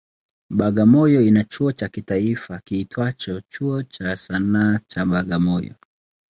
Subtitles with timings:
[0.49, 5.75] Bagamoyo ina chuo cha kitaifa kiitwacho Chuo cha Sanaa cha Bagamoyo.